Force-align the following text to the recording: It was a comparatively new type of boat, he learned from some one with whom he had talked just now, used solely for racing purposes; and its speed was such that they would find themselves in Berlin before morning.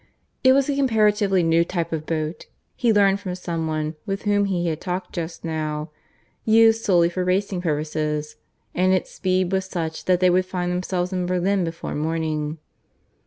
It 0.43 0.53
was 0.53 0.67
a 0.67 0.75
comparatively 0.75 1.43
new 1.43 1.63
type 1.63 1.93
of 1.93 2.07
boat, 2.07 2.47
he 2.75 2.91
learned 2.91 3.19
from 3.19 3.35
some 3.35 3.67
one 3.67 3.93
with 4.07 4.23
whom 4.23 4.45
he 4.45 4.65
had 4.65 4.81
talked 4.81 5.13
just 5.13 5.45
now, 5.45 5.91
used 6.43 6.83
solely 6.83 7.07
for 7.07 7.23
racing 7.23 7.61
purposes; 7.61 8.37
and 8.73 8.93
its 8.93 9.11
speed 9.11 9.51
was 9.51 9.65
such 9.65 10.05
that 10.05 10.19
they 10.19 10.31
would 10.31 10.47
find 10.47 10.71
themselves 10.71 11.13
in 11.13 11.27
Berlin 11.27 11.63
before 11.63 11.93
morning. 11.93 12.57